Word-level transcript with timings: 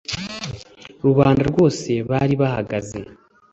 rubanda 1.03 1.41
rwose 1.51 1.91
bari 2.09 2.35
bahagaze 2.41 2.99